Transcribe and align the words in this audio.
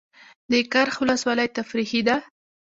د 0.51 0.53
کرخ 0.71 0.95
ولسوالۍ 1.01 1.47
تفریحي 1.57 2.01
ده 2.07 2.15